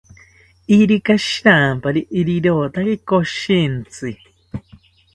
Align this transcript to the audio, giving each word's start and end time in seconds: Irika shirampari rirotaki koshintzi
Irika 0.77 1.13
shirampari 1.25 2.01
rirotaki 2.25 2.95
koshintzi 3.09 4.09